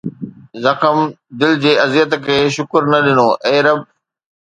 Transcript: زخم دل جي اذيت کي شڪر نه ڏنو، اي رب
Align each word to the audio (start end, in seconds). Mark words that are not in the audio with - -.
زخم 0.63 0.97
دل 1.39 1.51
جي 1.63 1.73
اذيت 1.85 2.11
کي 2.25 2.37
شڪر 2.55 2.81
نه 2.91 2.99
ڏنو، 3.05 3.29
اي 3.47 3.55
رب 3.65 3.79